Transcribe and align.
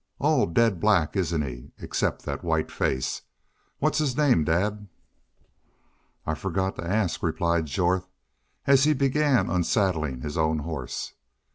All 0.17 0.47
daid 0.47 0.79
black, 0.79 1.15
isn't 1.15 1.43
he, 1.43 1.73
except 1.77 2.23
that 2.25 2.43
white 2.43 2.71
face? 2.71 3.21
What's 3.77 3.99
his 3.99 4.17
name, 4.17 4.43
dad? 4.43 4.87
"I 6.25 6.33
forgot 6.33 6.75
to 6.77 6.83
ask," 6.83 7.21
replied 7.21 7.67
Jorth, 7.67 8.07
as 8.65 8.85
he 8.85 8.93
began 8.95 9.47
unsaddling 9.47 10.21
his 10.21 10.39
own 10.39 10.57
horse. 10.57 11.13